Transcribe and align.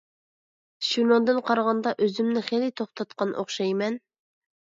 شۇنىڭدىن 0.91 1.41
قارىغاندا 1.49 1.93
ئۆزۈمنى 2.07 2.43
خېلى 2.49 2.71
توختاتقان 2.83 3.37
ئوخشايمەن. 3.45 4.01